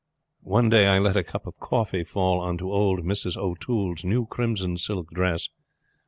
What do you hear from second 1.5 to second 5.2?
coffee fall on to old Mrs. O'Toole's new crimson silk